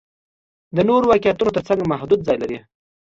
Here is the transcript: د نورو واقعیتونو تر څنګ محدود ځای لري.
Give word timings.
د 0.75 0.77
نورو 0.89 1.09
واقعیتونو 1.11 1.51
تر 1.57 1.63
څنګ 1.69 1.79
محدود 1.91 2.19
ځای 2.27 2.37
لري. 2.43 2.57